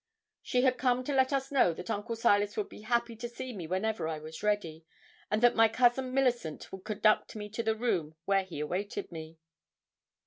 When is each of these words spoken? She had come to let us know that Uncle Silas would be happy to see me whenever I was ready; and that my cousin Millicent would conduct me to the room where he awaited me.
She 0.41 0.61
had 0.63 0.79
come 0.79 1.03
to 1.03 1.13
let 1.13 1.31
us 1.31 1.51
know 1.51 1.73
that 1.75 1.91
Uncle 1.91 2.15
Silas 2.15 2.57
would 2.57 2.69
be 2.69 2.81
happy 2.81 3.15
to 3.17 3.29
see 3.29 3.53
me 3.53 3.67
whenever 3.67 4.07
I 4.07 4.17
was 4.17 4.41
ready; 4.41 4.83
and 5.29 5.43
that 5.43 5.55
my 5.55 5.67
cousin 5.67 6.11
Millicent 6.11 6.71
would 6.71 6.85
conduct 6.85 7.35
me 7.35 7.49
to 7.49 7.61
the 7.61 7.75
room 7.75 8.15
where 8.25 8.41
he 8.43 8.59
awaited 8.61 9.11
me. 9.11 9.37